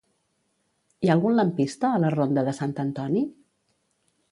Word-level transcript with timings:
Hi 1.01 1.09
ha 1.11 1.17
algun 1.17 1.35
lampista 1.41 1.91
a 1.91 2.01
la 2.05 2.11
ronda 2.15 2.47
de 2.49 2.57
Sant 2.63 2.75
Antoni? 2.87 3.25